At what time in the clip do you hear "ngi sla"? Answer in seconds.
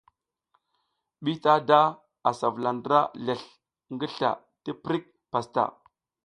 3.93-4.31